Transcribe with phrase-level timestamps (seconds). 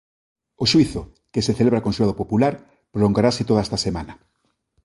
[0.63, 1.01] O xuízo,
[1.33, 2.53] que se celebra con xurado popular,
[2.93, 4.13] prolongarase toda esta semana.